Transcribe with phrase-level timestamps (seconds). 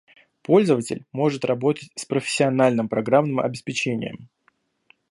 [0.41, 4.29] Пользователь может работать с профессиональным программным обеспечением